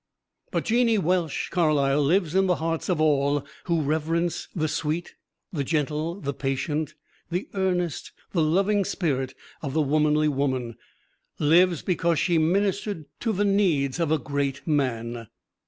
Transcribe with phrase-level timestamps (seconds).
[0.49, 5.13] But Jeannie Welsh Carlyle lives in the hearts of all who reverence the sweet,
[5.53, 6.95] the gentle, the patient,
[7.29, 10.75] the earnest, the loving spirit of the womanly woman:
[11.37, 15.27] lives because she ministered to the needs of a great man.